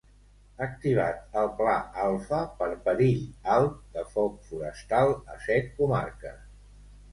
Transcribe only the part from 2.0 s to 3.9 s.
Alfa per perill alt